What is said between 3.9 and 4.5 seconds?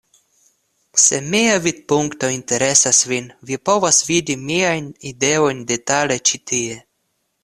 vidi